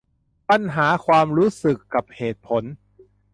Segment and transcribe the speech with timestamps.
[0.49, 2.63] ปัญหาความรู้สึกกับเหตุผล